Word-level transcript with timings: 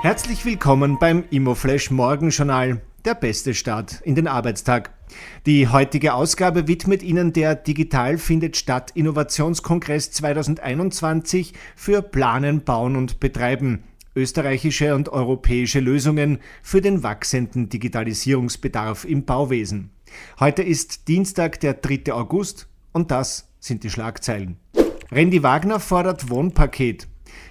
Herzlich 0.00 0.44
willkommen 0.44 0.96
beim 1.00 1.24
Immoflash 1.28 1.90
Morgenjournal, 1.90 2.80
der 3.04 3.16
beste 3.16 3.52
Start 3.52 4.00
in 4.02 4.14
den 4.14 4.28
Arbeitstag. 4.28 4.92
Die 5.44 5.66
heutige 5.66 6.14
Ausgabe 6.14 6.68
widmet 6.68 7.02
Ihnen 7.02 7.32
der 7.32 7.56
Digital 7.56 8.16
findet 8.16 8.56
statt 8.56 8.92
Innovationskongress 8.94 10.12
2021 10.12 11.52
für 11.74 12.00
Planen, 12.00 12.62
Bauen 12.62 12.94
und 12.94 13.18
Betreiben. 13.18 13.82
Österreichische 14.14 14.94
und 14.94 15.08
europäische 15.08 15.80
Lösungen 15.80 16.38
für 16.62 16.80
den 16.80 17.02
wachsenden 17.02 17.68
Digitalisierungsbedarf 17.68 19.04
im 19.04 19.24
Bauwesen. 19.24 19.90
Heute 20.38 20.62
ist 20.62 21.08
Dienstag, 21.08 21.58
der 21.58 21.74
3. 21.74 22.12
August 22.12 22.68
und 22.92 23.10
das 23.10 23.48
sind 23.58 23.82
die 23.82 23.90
Schlagzeilen. 23.90 24.58
Randy 25.10 25.42
Wagner 25.42 25.80
fordert 25.80 26.30
Wohnpaket. 26.30 27.08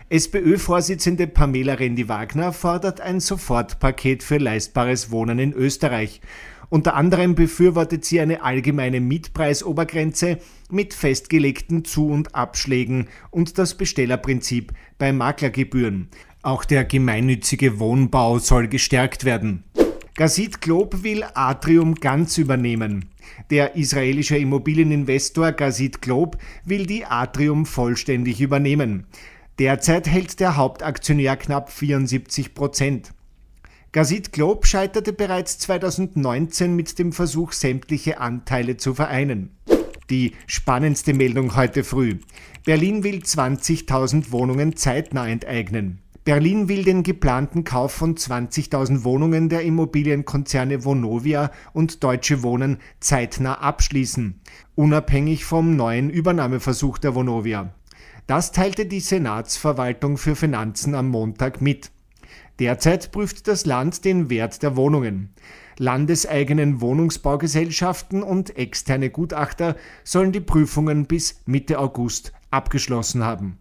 SPÖ-Vorsitzende 0.10 1.28
Pamela 1.28 1.74
Rendi-Wagner 1.74 2.54
fordert 2.54 3.02
ein 3.02 3.20
Sofortpaket 3.20 4.24
für 4.24 4.38
leistbares 4.38 5.12
Wohnen 5.12 5.40
in 5.40 5.54
Österreich. 5.54 6.22
Unter 6.70 6.96
anderem 6.96 7.36
befürwortet 7.36 8.04
sie 8.04 8.20
eine 8.20 8.44
allgemeine 8.44 9.00
Mietpreisobergrenze 9.00 10.40
mit 10.70 10.94
festgelegten 10.94 11.86
Zu- 11.86 12.10
und 12.10 12.36
Abschlägen 12.36 13.08
und 13.32 13.58
das 13.58 13.76
Bestellerprinzip 13.76 14.74
bei 14.98 15.14
Maklergebühren. 15.14 16.10
Auch 16.42 16.66
der 16.66 16.84
gemeinnützige 16.86 17.80
Wohnbau 17.80 18.40
soll 18.40 18.68
gestärkt 18.68 19.26
werden. 19.26 19.64
Gazit 20.16 20.62
Globe 20.62 21.04
will 21.04 21.24
Atrium 21.36 21.96
ganz 21.96 22.38
übernehmen. 22.38 23.06
Der 23.50 23.76
israelische 23.76 24.38
Immobilieninvestor 24.38 25.52
Gazit 25.52 26.02
Globe 26.02 26.38
will 26.66 26.86
die 26.86 27.06
Atrium 27.06 27.66
vollständig 27.66 28.42
übernehmen. 28.42 29.06
Derzeit 29.60 30.08
hält 30.08 30.40
der 30.40 30.56
Hauptaktionär 30.56 31.36
knapp 31.36 31.72
74 31.72 32.54
Prozent. 32.54 33.12
Gazit 33.92 34.32
Globe 34.32 34.68
scheiterte 34.68 35.14
bereits 35.14 35.58
2019 35.58 36.76
mit 36.76 37.00
dem 37.00 37.12
Versuch, 37.12 37.54
sämtliche 37.54 38.20
Anteile 38.20 38.78
zu 38.78 38.94
vereinen. 38.94 39.58
Die 40.12 40.34
spannendste 40.46 41.16
Meldung 41.16 41.56
heute 41.56 41.84
früh. 41.84 42.20
Berlin 42.66 43.04
will 43.04 43.18
20.000 43.18 44.32
Wohnungen 44.32 44.76
zeitnah 44.76 45.28
enteignen. 45.28 46.02
Berlin 46.24 46.68
will 46.68 46.84
den 46.84 47.02
geplanten 47.02 47.64
Kauf 47.64 47.94
von 47.94 48.16
20.000 48.16 49.06
Wohnungen 49.06 49.50
der 49.50 49.64
Immobilienkonzerne 49.64 50.86
Vonovia 50.86 51.52
und 51.74 52.04
Deutsche 52.04 52.44
Wohnen 52.44 52.78
zeitnah 53.00 53.56
abschließen, 53.56 54.40
unabhängig 54.76 55.46
vom 55.46 55.76
neuen 55.76 56.12
Übernahmeversuch 56.12 57.00
der 57.00 57.16
Vonovia. 57.16 57.74
Das 58.28 58.52
teilte 58.52 58.86
die 58.86 59.00
Senatsverwaltung 59.00 60.18
für 60.18 60.36
Finanzen 60.36 60.96
am 60.96 61.10
Montag 61.10 61.62
mit. 61.62 61.92
Derzeit 62.60 63.12
prüft 63.12 63.48
das 63.48 63.66
Land 63.66 64.04
den 64.04 64.30
Wert 64.30 64.62
der 64.64 64.76
Wohnungen. 64.76 65.30
Landeseigenen 65.78 66.82
Wohnungsbaugesellschaften 66.82 68.24
und 68.24 68.58
externe 68.58 69.12
Gutachter 69.12 69.76
sollen 70.04 70.32
die 70.32 70.42
Prüfungen 70.42 71.06
bis 71.06 71.40
Mitte 71.46 71.78
August 71.80 72.34
abgeschlossen 72.50 73.24
haben. 73.24 73.60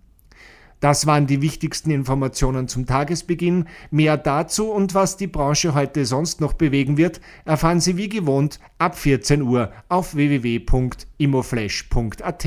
Das 0.80 1.06
waren 1.06 1.26
die 1.26 1.42
wichtigsten 1.42 1.90
Informationen 1.90 2.68
zum 2.68 2.86
Tagesbeginn. 2.86 3.66
Mehr 3.90 4.16
dazu 4.16 4.70
und 4.70 4.94
was 4.94 5.16
die 5.16 5.26
Branche 5.26 5.74
heute 5.74 6.04
sonst 6.04 6.40
noch 6.40 6.52
bewegen 6.52 6.96
wird, 6.96 7.20
erfahren 7.44 7.80
Sie 7.80 7.96
wie 7.96 8.08
gewohnt 8.08 8.60
ab 8.78 8.96
14 8.96 9.42
Uhr 9.42 9.72
auf 9.88 10.14
www.imoflash.at. 10.14 12.46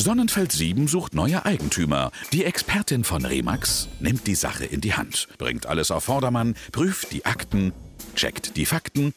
Sonnenfeld 0.00 0.52
7 0.52 0.86
sucht 0.86 1.12
neue 1.12 1.44
Eigentümer. 1.44 2.12
Die 2.32 2.44
Expertin 2.44 3.02
von 3.02 3.24
Remax 3.24 3.88
nimmt 3.98 4.28
die 4.28 4.36
Sache 4.36 4.64
in 4.64 4.80
die 4.80 4.94
Hand, 4.94 5.26
bringt 5.38 5.66
alles 5.66 5.90
auf 5.90 6.04
Vordermann, 6.04 6.54
prüft 6.70 7.10
die 7.10 7.26
Akten, 7.26 7.72
checkt 8.14 8.56
die 8.56 8.64
Fakten, 8.64 9.12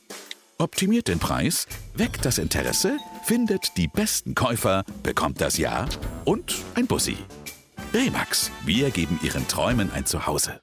optimiert 0.57 1.07
den 1.07 1.19
Preis, 1.19 1.67
weckt 1.93 2.25
das 2.25 2.39
Interesse, 2.39 2.97
findet 3.23 3.77
die 3.77 3.87
besten 3.87 4.33
Käufer, 4.33 4.83
bekommt 5.03 5.39
das 5.39 5.59
Ja 5.59 5.85
und 6.25 6.55
ein 6.73 6.87
Bussi. 6.87 7.15
Remax, 7.93 8.49
wir 8.65 8.89
geben 8.89 9.19
Ihren 9.21 9.47
Träumen 9.47 9.91
ein 9.91 10.07
Zuhause. 10.07 10.59